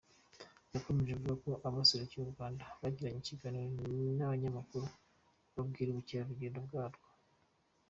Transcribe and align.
Yakomeje 0.73 1.11
avuga 1.13 1.33
ko 1.43 1.51
abaserukiye 1.67 2.21
u 2.23 2.31
Rwanda 2.33 2.63
bagiranye 2.81 3.19
ikiganiro 3.21 3.67
n’abanyamakuru, 4.17 4.85
bababwira 5.53 5.89
ubukerarugendo 5.91 6.59
bwarwo. 6.67 7.05